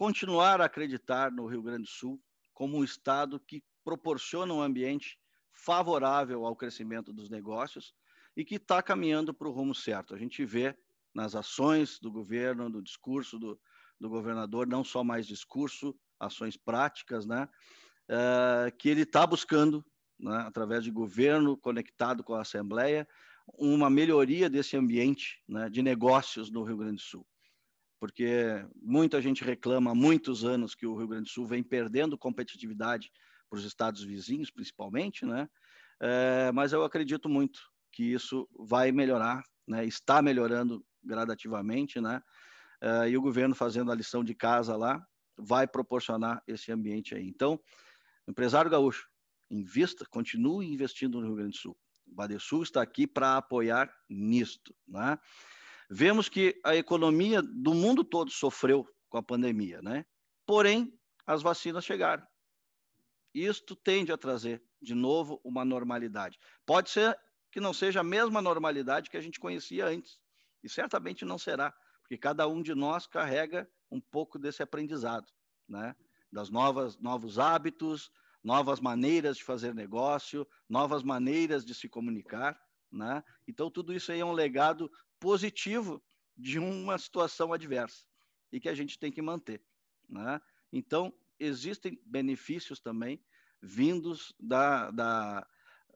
[0.00, 2.18] Continuar a acreditar no Rio Grande do Sul
[2.54, 5.18] como um estado que proporciona um ambiente
[5.52, 7.92] favorável ao crescimento dos negócios
[8.34, 10.14] e que está caminhando para o rumo certo.
[10.14, 10.74] A gente vê
[11.14, 13.60] nas ações do governo, no discurso do,
[14.00, 17.46] do governador, não só mais discurso, ações práticas, né?
[18.08, 19.84] Uh, que ele está buscando
[20.18, 23.06] né, através de governo conectado com a Assembleia,
[23.48, 27.26] uma melhoria desse ambiente né, de negócios no Rio Grande do Sul.
[28.00, 32.16] Porque muita gente reclama há muitos anos que o Rio Grande do Sul vem perdendo
[32.18, 33.12] competitividade
[33.48, 35.48] para os estados vizinhos, principalmente, né?
[36.00, 37.60] É, mas eu acredito muito
[37.92, 39.84] que isso vai melhorar, né?
[39.84, 42.22] está melhorando gradativamente, né?
[42.80, 45.04] É, e o governo fazendo a lição de casa lá
[45.36, 47.26] vai proporcionar esse ambiente aí.
[47.28, 47.60] Então,
[48.26, 49.06] empresário gaúcho,
[49.50, 51.76] invista, continue investindo no Rio Grande do Sul.
[52.06, 54.74] O Badesul está aqui para apoiar nisto.
[54.88, 55.18] Né?
[55.92, 60.06] Vemos que a economia do mundo todo sofreu com a pandemia, né?
[60.46, 62.24] Porém, as vacinas chegaram.
[63.34, 66.38] Isto tende a trazer de novo uma normalidade.
[66.64, 67.18] Pode ser
[67.50, 70.20] que não seja a mesma normalidade que a gente conhecia antes,
[70.62, 75.26] e certamente não será, porque cada um de nós carrega um pouco desse aprendizado,
[75.68, 75.96] né?
[76.30, 78.12] Das novas novos hábitos,
[78.44, 82.60] novas maneiras de fazer negócio, novas maneiras de se comunicar,
[82.92, 83.24] né?
[83.48, 84.88] Então tudo isso aí é um legado
[85.20, 86.02] positivo
[86.36, 88.04] de uma situação adversa
[88.50, 89.62] e que a gente tem que manter,
[90.08, 90.40] né?
[90.72, 93.22] Então existem benefícios também
[93.62, 95.46] vindos da, da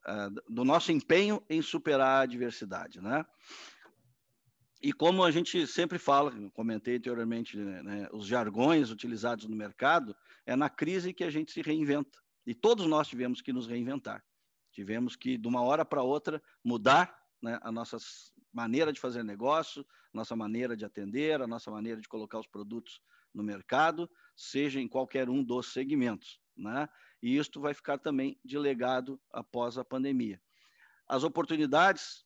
[0.07, 3.25] uh, do nosso empenho em superar a adversidade, né?
[4.83, 10.55] E como a gente sempre fala, comentei anteriormente, né, os jargões utilizados no mercado, é
[10.55, 12.19] na crise que a gente se reinventa.
[12.47, 14.23] E todos nós tivemos que nos reinventar.
[14.73, 17.97] Tivemos que, de uma hora para outra, mudar né, a nossa
[18.55, 23.03] maneira de fazer negócio, nossa maneira de atender, a nossa maneira de colocar os produtos
[23.35, 26.40] no mercado, seja em qualquer um dos segmentos.
[26.57, 26.88] Né?
[27.21, 30.40] E isto vai ficar também de legado após a pandemia.
[31.07, 32.25] As oportunidades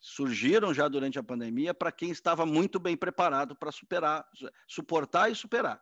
[0.00, 4.26] surgiram já durante a pandemia para quem estava muito bem preparado para superar,
[4.66, 5.80] suportar e superar.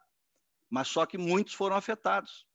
[0.69, 2.49] Mas só que muitos foram afetados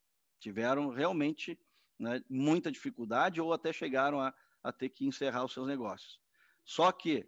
[0.44, 1.58] tiveram realmente
[1.98, 6.20] né, muita dificuldade ou até chegaram a, a ter que encerrar os seus negócios.
[6.64, 7.28] Só que,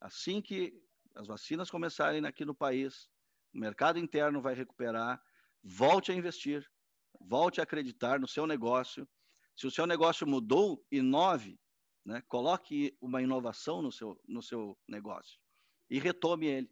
[0.00, 0.72] assim que
[1.14, 3.08] as vacinas começarem aqui no país,
[3.54, 5.22] o mercado interno vai recuperar,
[5.62, 6.68] volte a investir,
[7.20, 9.08] volte a acreditar no seu negócio.
[9.54, 11.58] Se o seu negócio mudou, inove,
[12.04, 12.22] né?
[12.22, 15.38] coloque uma inovação no seu, no seu negócio
[15.88, 16.70] e retome ele.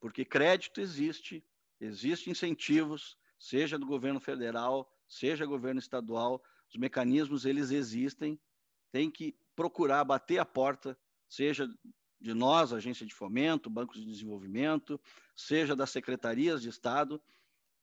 [0.00, 1.44] Porque crédito existe,
[1.78, 8.40] existem incentivos, seja do governo federal, seja governo estadual, os mecanismos eles existem,
[8.90, 10.98] tem que procurar bater a porta,
[11.30, 11.66] seja
[12.20, 15.00] de nós, agência de fomento, bancos de desenvolvimento,
[15.34, 17.22] seja das secretarias de Estado,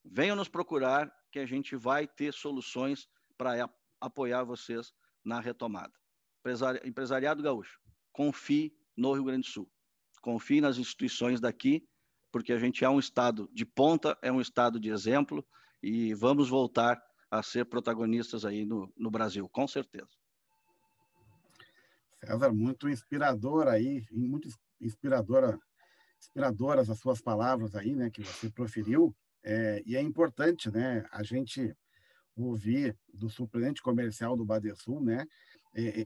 [0.05, 5.93] venham nos procurar que a gente vai ter soluções para apoiar vocês na retomada.
[6.85, 7.79] Empresariado gaúcho,
[8.11, 9.71] confie no Rio Grande do Sul,
[10.21, 11.87] confie nas instituições daqui,
[12.31, 15.45] porque a gente é um estado de ponta, é um estado de exemplo
[15.81, 20.09] e vamos voltar a ser protagonistas aí no, no Brasil, com certeza.
[22.19, 24.49] César, muito inspirador aí, muito
[24.81, 25.57] inspiradora,
[26.19, 31.23] inspiradoras as suas palavras aí, né, que você proferiu, é, e é importante, né, a
[31.23, 31.75] gente
[32.35, 35.25] ouvir do suplente comercial do Badesul, né,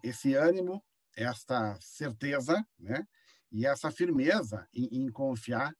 [0.04, 0.84] esse ânimo,
[1.16, 3.06] esta certeza, né,
[3.52, 5.74] e essa firmeza em, em confiar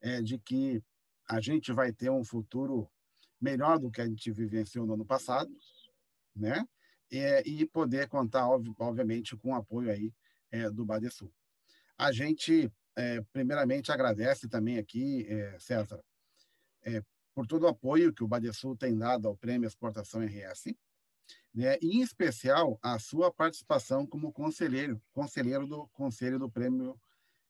[0.00, 0.82] é, de que
[1.28, 2.88] a gente vai ter um futuro
[3.40, 5.50] melhor do que a gente vivenciou no ano passado,
[6.34, 6.64] né?
[7.10, 10.12] E, e poder contar, obviamente, com o apoio aí
[10.50, 11.32] é, do Badesul.
[11.96, 16.02] A gente, é, primeiramente, agradece também aqui, é, César,
[16.82, 17.02] é,
[17.34, 20.74] por todo o apoio que o Badesul tem dado ao Prêmio Exportação RS,
[21.54, 21.78] né?
[21.80, 26.98] e, em especial, a sua participação como conselheiro, conselheiro do Conselho do Prêmio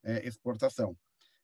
[0.02, 0.96] é, Exportação.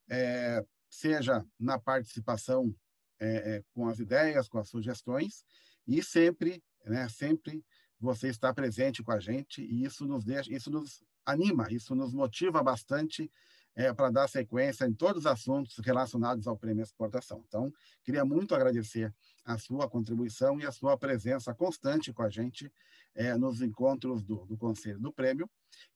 [0.09, 2.75] É, seja na participação
[3.19, 5.45] é, é, com as ideias, com as sugestões,
[5.87, 7.65] e sempre, né, sempre
[8.03, 12.13] você está presente com a gente, e isso nos deixa, isso nos anima, isso nos
[12.13, 13.31] motiva bastante
[13.77, 17.45] é, para dar sequência em todos os assuntos relacionados ao prêmio exportação.
[17.47, 22.71] Então, queria muito agradecer a sua contribuição e a sua presença constante com a gente
[23.15, 25.49] é, nos encontros do, do Conselho do Prêmio,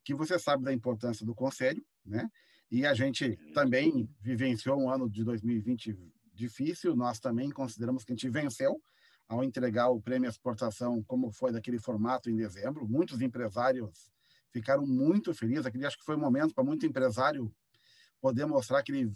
[0.04, 2.30] que você sabe da importância do Conselho, né?
[2.70, 5.96] E a gente também vivenciou um ano de 2020
[6.32, 8.80] difícil, nós também consideramos que a gente venceu
[9.28, 12.88] ao entregar o prêmio exportação, como foi daquele formato em dezembro.
[12.88, 14.10] Muitos empresários
[14.52, 15.66] ficaram muito felizes.
[15.66, 17.52] Aquele acho que foi um momento para muito empresário
[18.20, 19.12] poder mostrar que ele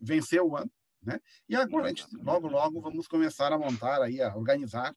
[0.00, 0.70] venceu o ano,
[1.02, 1.20] né?
[1.48, 4.94] E agora a gente, logo logo vamos começar a montar aí, a organizar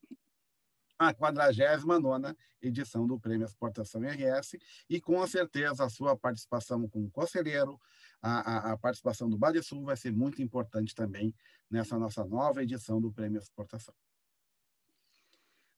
[0.98, 4.56] a 49 edição do Prêmio Exportação RS
[4.88, 7.80] e com certeza a sua participação com o conselheiro,
[8.22, 11.34] a, a, a participação do Badesul vai ser muito importante também
[11.70, 13.96] nessa nossa nova edição do Prêmio Exportação.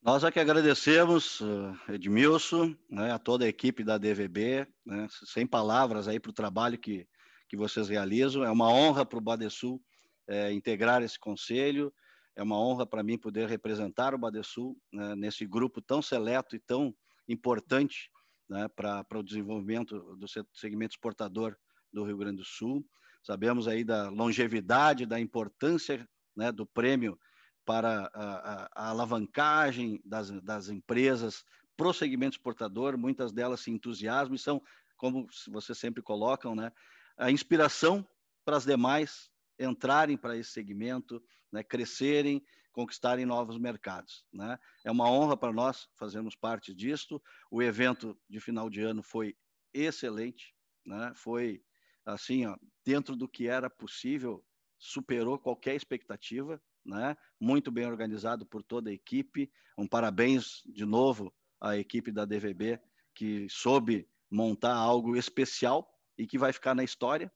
[0.06, 1.40] Nós aqui agradecemos,
[1.88, 6.34] eh, Edmilson, né, a toda a equipe da DVB, né, sem palavras aí para o
[6.34, 7.08] trabalho que,
[7.48, 8.44] que vocês realizam.
[8.44, 9.82] É uma honra para o Badesul
[10.28, 11.94] é, integrar esse conselho,
[12.36, 16.60] é uma honra para mim poder representar o Badesul né, nesse grupo tão seleto e
[16.60, 16.94] tão
[17.26, 18.12] importante
[18.50, 21.56] né, para o desenvolvimento do segmento exportador
[21.94, 22.86] do Rio Grande do Sul.
[23.24, 27.18] Sabemos aí da longevidade, da importância né, do prêmio
[27.66, 31.44] para a, a, a alavancagem das, das empresas
[31.76, 32.98] para o segmento exportador.
[32.98, 34.62] Muitas delas se entusiasmam e são,
[34.98, 36.72] como vocês sempre colocam, né,
[37.18, 38.08] a inspiração
[38.46, 44.26] para as demais entrarem para esse segmento, né, crescerem, conquistarem novos mercados.
[44.34, 44.58] Né?
[44.84, 47.22] É uma honra para nós fazermos parte disso.
[47.50, 49.38] O evento de final de ano foi
[49.74, 50.54] excelente,
[50.86, 51.14] né?
[51.16, 51.64] foi
[52.06, 54.44] assim, ó, dentro do que era possível,
[54.78, 57.16] superou qualquer expectativa, né?
[57.40, 59.52] muito bem organizado por toda a equipe.
[59.78, 62.80] Um parabéns de novo à equipe da DVB,
[63.16, 67.32] que soube montar algo especial e que vai ficar na história.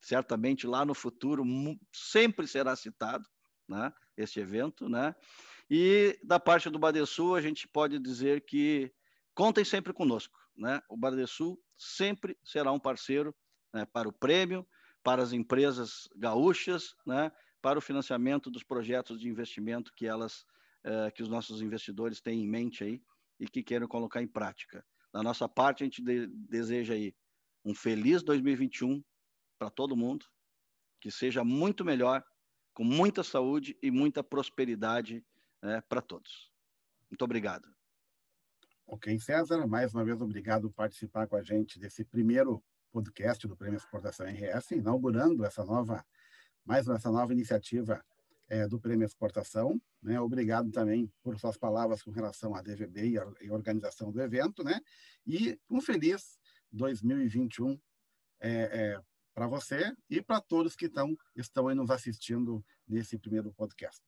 [0.00, 1.44] Certamente lá no futuro
[1.92, 3.28] sempre será citado,
[3.68, 3.92] né?
[4.16, 5.14] Este evento, né?
[5.68, 8.92] E da parte do Badesul, a gente pode dizer que
[9.34, 10.80] contem sempre conosco, né?
[10.88, 13.34] O Badesul sempre será um parceiro
[13.72, 14.66] né, para o prêmio,
[15.02, 20.44] para as empresas gaúchas, né, para o financiamento dos projetos de investimento que elas,
[20.84, 23.02] eh, que os nossos investidores têm em mente aí
[23.38, 24.84] e que queiram colocar em prática.
[25.12, 27.14] Da nossa parte, a gente de, deseja aí
[27.64, 29.02] um feliz 2021
[29.58, 30.26] para todo mundo,
[31.00, 32.24] que seja muito melhor,
[32.72, 35.24] com muita saúde e muita prosperidade
[35.62, 36.50] né, para todos.
[37.10, 37.68] Muito obrigado.
[38.86, 43.56] Ok, César, mais uma vez obrigado por participar com a gente desse primeiro podcast do
[43.56, 46.04] Prêmio Exportação RS, inaugurando essa nova,
[46.64, 48.04] mais essa nova iniciativa
[48.48, 49.80] é, do Prêmio Exportação.
[50.02, 50.20] Né?
[50.20, 54.20] Obrigado também por suas palavras com relação à DVB e a, e a organização do
[54.20, 54.80] evento, né?
[55.26, 56.38] E um feliz
[56.72, 57.80] 2021
[58.40, 59.00] é, é,
[59.34, 64.02] para você e para todos que tão, estão aí nos assistindo nesse primeiro podcast.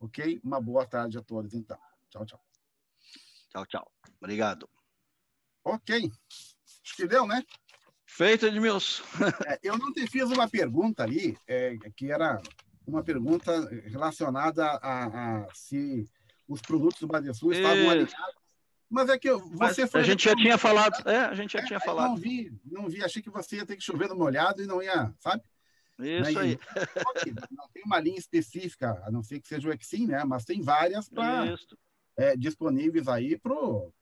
[0.00, 0.40] Ok?
[0.42, 1.78] Uma boa tarde a todos, então.
[2.10, 2.44] Tchau, tchau.
[3.50, 3.92] Tchau, tchau.
[4.20, 4.68] Obrigado.
[5.62, 6.10] Ok.
[6.82, 7.42] Acho que deu, né?
[8.14, 9.02] Feito, Edmilson.
[9.44, 12.40] é, eu não te fiz uma pergunta ali, é, que era
[12.86, 16.08] uma pergunta relacionada a, a se
[16.46, 18.14] os produtos do Badesul estavam alinhados.
[18.88, 20.00] Mas é que você foi.
[20.00, 21.08] A gente já tinha falado.
[21.08, 22.10] É, a gente já é, tinha falado.
[22.10, 23.02] Não vi, não vi.
[23.02, 25.42] Achei que você ia ter que chover no molhado e não ia, sabe?
[25.98, 26.40] Isso né?
[26.40, 26.58] aí.
[27.50, 30.22] Não tem uma linha específica, a não ser que seja o Exim, né?
[30.22, 31.52] Mas tem várias pra,
[32.16, 33.92] é, disponíveis aí para o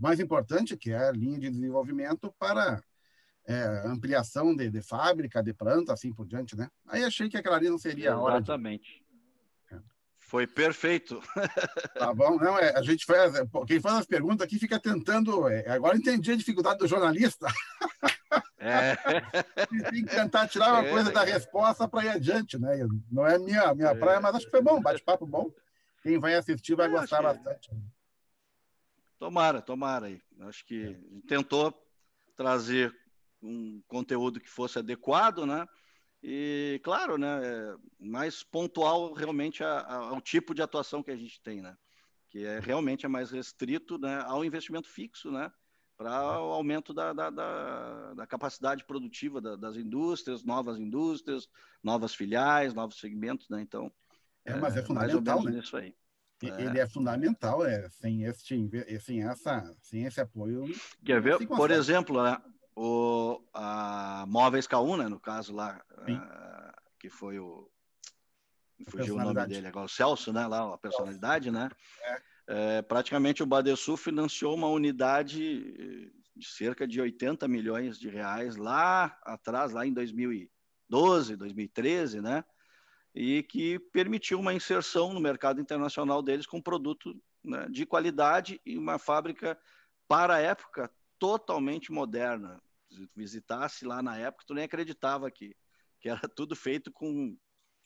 [0.00, 2.82] mais importante, que é a linha de desenvolvimento para
[3.46, 6.68] é, ampliação de, de, fábrica, de planta, assim por diante, né?
[6.86, 8.36] Aí achei que aquela ali não seria a hora.
[8.36, 9.04] Exatamente.
[9.70, 9.76] De...
[9.76, 9.80] É.
[10.18, 11.20] Foi perfeito.
[11.98, 13.32] Tá bom, não, é, a gente faz,
[13.66, 17.46] quem faz as perguntas aqui fica tentando, é, agora entendi a dificuldade do jornalista.
[18.58, 18.96] É.
[19.90, 22.86] Tem que tentar tirar uma é, coisa da resposta para ir adiante, né?
[23.10, 25.50] Não é minha, minha praia, mas acho que foi bom, bate-papo bom.
[26.02, 27.70] Quem vai assistir vai gostar bastante.
[29.18, 30.20] Tomara, tomara aí.
[30.40, 30.94] Acho que
[31.26, 31.72] tentou
[32.36, 32.94] trazer
[33.46, 35.66] um conteúdo que fosse adequado, né?
[36.22, 41.16] E, claro, né, é mais pontual realmente a, a, ao tipo de atuação que a
[41.16, 41.76] gente tem, né?
[42.28, 45.50] Que é realmente é mais restrito né, ao investimento fixo, né?
[45.96, 51.48] Para o aumento da, da, da, da capacidade produtiva da, das indústrias, novas indústrias,
[51.82, 53.62] novas filiais, novos segmentos, né?
[53.62, 53.90] Então,
[54.44, 55.58] é, mas é, é fundamental, né?
[55.58, 55.94] Isso aí.
[56.42, 56.82] Ele é.
[56.82, 58.44] é fundamental, é, sem, esse,
[59.00, 60.64] sem, essa, sem esse apoio.
[61.04, 61.46] Quer ver?
[61.46, 62.36] Por exemplo, né,
[62.76, 67.70] o, a Móveis K1, né, no caso lá, uh, que foi o.
[68.88, 70.46] Fugiu o nome dele agora, o Celso, né?
[70.46, 71.70] Lá, a personalidade, né?
[72.02, 72.22] É.
[72.48, 79.18] É, praticamente o Badesul financiou uma unidade de cerca de 80 milhões de reais lá
[79.24, 82.44] atrás, lá em 2012, 2013, né?
[83.14, 88.76] E que permitiu uma inserção no mercado internacional deles com produto né, de qualidade e
[88.76, 89.58] uma fábrica
[90.06, 92.60] para a época totalmente moderna,
[92.96, 95.54] se tu visitasse lá na época, tu nem acreditava que,
[96.00, 97.36] que era tudo feito com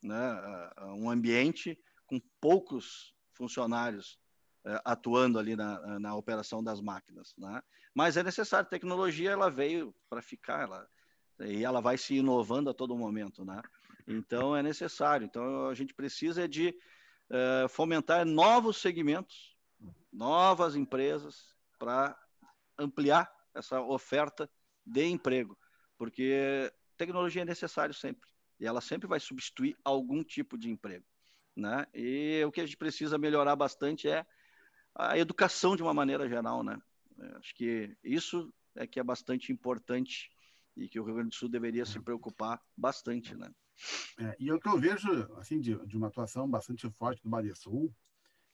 [0.03, 4.19] né, um ambiente com poucos funcionários
[4.65, 7.35] uh, atuando ali na, na operação das máquinas.
[7.37, 7.63] Né?
[7.95, 10.89] Mas é necessário, a tecnologia ela veio para ficar, ela,
[11.41, 13.45] e ela vai se inovando a todo momento.
[13.45, 13.61] Né?
[14.07, 15.25] Então é necessário.
[15.25, 16.75] Então a gente precisa de
[17.31, 19.57] uh, fomentar novos segmentos,
[20.13, 22.19] novas empresas para
[22.79, 24.51] ampliar essa oferta
[24.85, 25.59] de emprego,
[25.97, 31.07] porque tecnologia é necessário sempre e ela sempre vai substituir algum tipo de emprego,
[31.57, 31.87] né?
[31.95, 34.25] E o que a gente precisa melhorar bastante é
[34.95, 36.79] a educação de uma maneira geral, né?
[37.19, 40.31] É, acho que isso é que é bastante importante
[40.77, 43.51] e que o Rio Grande do Sul deveria se preocupar bastante, né?
[44.19, 47.55] É, e o que eu vejo assim de, de uma atuação bastante forte do Bahia
[47.55, 47.95] Sul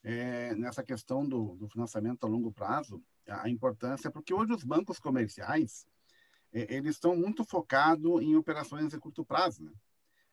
[0.05, 5.01] é nessa questão do, do financiamento a longo prazo, a importância, porque hoje os bancos
[5.01, 5.85] comerciais
[6.69, 9.65] eles estão muito focados em operações a curto prazo.
[9.65, 9.73] Né?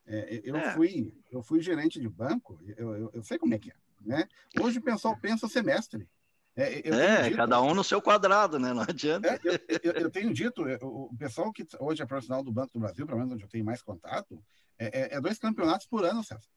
[0.05, 0.73] É, eu, é.
[0.73, 3.75] Fui, eu fui gerente de banco, eu, eu, eu, sei como é que é.
[4.01, 4.27] Né?
[4.59, 6.07] Hoje o pessoal pensa semestre.
[6.55, 8.73] É, é dito, cada um no seu quadrado, né?
[8.73, 9.27] Não adianta.
[9.27, 9.39] É,
[9.83, 13.17] eu, eu, tenho dito, o pessoal que hoje é profissional do Banco do Brasil, pelo
[13.17, 14.39] menos onde eu tenho mais contato,
[14.77, 16.47] é, é, é dois campeonatos por ano, César.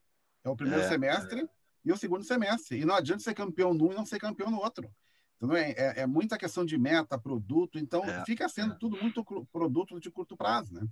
[0.44, 1.48] É o primeiro semestre
[1.84, 2.78] e o segundo semestre.
[2.78, 4.90] E não adianta ser campeão num e não ser campeão no outro.
[5.37, 10.01] Então, é, é, é muita questão de meta, produto, então fica sendo tudo muito produto
[10.01, 10.87] de curto prazo, né?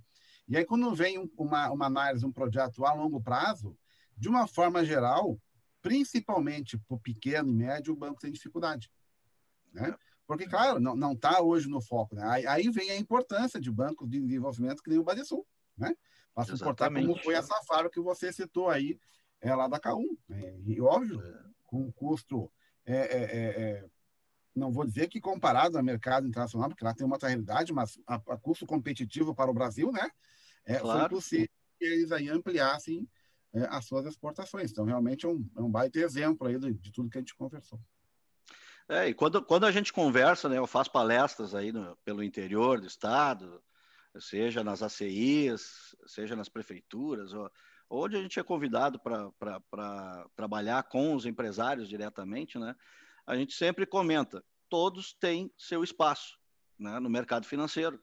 [0.47, 3.75] E aí, quando vem uma, uma análise, um projeto a longo prazo,
[4.15, 5.39] de uma forma geral,
[5.81, 8.91] principalmente para o pequeno e médio, o banco tem dificuldade.
[9.73, 9.95] Né?
[10.27, 12.15] Porque, claro, não está hoje no foco.
[12.15, 12.23] Né?
[12.25, 15.45] Aí, aí, vem a importância de bancos de desenvolvimento que nem o Badesul,
[15.77, 15.95] né?
[16.33, 18.99] para suportar como foi essa fábrica que você citou aí,
[19.41, 20.03] é, lá da K1.
[20.27, 20.59] Né?
[20.65, 21.43] E, óbvio, é.
[21.63, 22.51] com um custo,
[22.85, 23.85] é, é, é, é,
[24.55, 27.99] não vou dizer que comparado ao mercado internacional, porque lá tem uma outra realidade, mas
[28.07, 30.09] a, a custo competitivo para o Brasil, né?
[30.65, 30.99] É, claro.
[31.01, 33.07] Foi possível que eles aí ampliassem
[33.53, 34.71] é, as suas exportações.
[34.71, 37.35] Então, realmente é um, é um baita exemplo aí de, de tudo que a gente
[37.35, 37.79] conversou.
[38.87, 42.79] É, e quando, quando a gente conversa, né, eu faço palestras aí no, pelo interior
[42.79, 43.61] do estado,
[44.19, 47.51] seja nas ACIs, seja nas prefeituras, ou,
[47.89, 52.75] onde a gente é convidado para trabalhar com os empresários diretamente, né,
[53.25, 56.37] a gente sempre comenta, todos têm seu espaço
[56.77, 57.99] né, no mercado financeiro.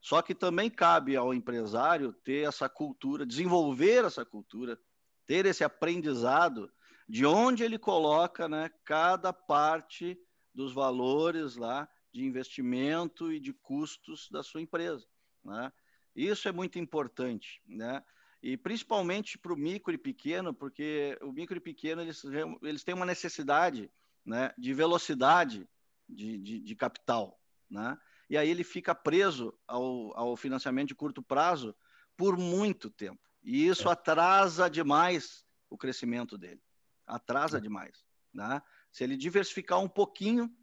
[0.00, 4.78] Só que também cabe ao empresário ter essa cultura, desenvolver essa cultura,
[5.26, 6.72] ter esse aprendizado
[7.08, 10.18] de onde ele coloca né, cada parte
[10.54, 15.06] dos valores lá de investimento e de custos da sua empresa.
[15.44, 15.72] Né?
[16.14, 18.02] Isso é muito importante, né?
[18.40, 22.22] E principalmente para o micro e pequeno, porque o micro e pequeno eles,
[22.62, 23.90] eles têm uma necessidade
[24.28, 25.66] né, de velocidade
[26.08, 27.98] de, de, de capital, né?
[28.28, 31.74] e aí ele fica preso ao, ao financiamento de curto prazo
[32.16, 33.20] por muito tempo.
[33.42, 33.92] E isso é.
[33.92, 36.62] atrasa demais o crescimento dele.
[37.06, 37.60] Atrasa é.
[37.60, 38.04] demais.
[38.32, 38.60] Né?
[38.92, 40.54] Se ele diversificar um pouquinho,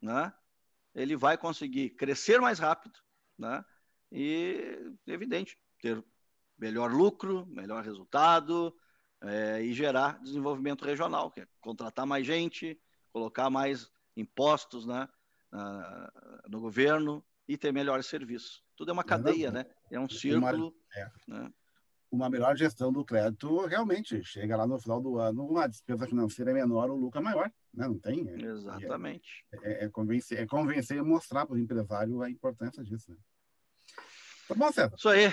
[0.00, 0.32] né,
[0.94, 2.98] ele vai conseguir crescer mais rápido
[3.38, 3.62] né,
[4.10, 6.02] e, evidente, ter
[6.58, 8.74] melhor lucro, melhor resultado
[9.20, 12.80] é, e gerar desenvolvimento regional, que é contratar mais gente,
[13.12, 15.08] colocar mais impostos, né?
[16.48, 18.62] no governo e ter melhores serviços.
[18.74, 19.66] Tudo é uma cadeia, né?
[19.90, 20.68] É um círculo.
[20.68, 21.10] Uma, é.
[21.28, 21.52] Né?
[22.12, 26.50] uma melhor gestão do crédito realmente chega lá no final do ano, a despesa financeira
[26.50, 27.88] é menor, o lucro é maior, né?
[27.88, 28.28] Não tem.
[28.28, 29.46] É, Exatamente.
[29.50, 33.10] É, é, é, convencer, é convencer e mostrar para o empresário a importância disso.
[33.10, 33.16] Né?
[34.46, 34.94] Tá bom, César?
[34.94, 35.32] Isso aí.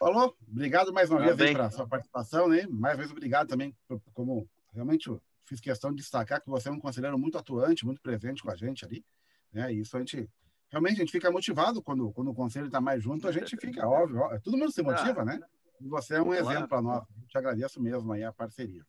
[0.00, 0.36] Falou?
[0.50, 2.66] Obrigado mais uma tá vez pela sua participação, né?
[2.68, 5.08] Mais uma vez obrigado também, por, como realmente
[5.50, 8.56] fiz questão de destacar que você é um conselheiro muito atuante, muito presente com a
[8.56, 9.04] gente ali.
[9.52, 9.72] Né?
[9.72, 10.30] Isso a gente
[10.70, 13.86] realmente a gente fica motivado quando, quando o conselho está mais junto, a gente fica,
[13.88, 15.40] óbvio, ó, todo mundo se motiva, ah, né?
[15.80, 17.04] E você é um exemplo para nós.
[17.26, 18.84] Te agradeço mesmo aí a parceria.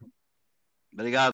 [0.93, 1.29] Obrigado.